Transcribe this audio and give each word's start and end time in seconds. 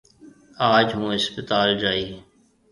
آج 0.71 0.87
هُون 0.97 1.11
هسپتال 1.17 1.69
جائِي۔ 1.81 2.07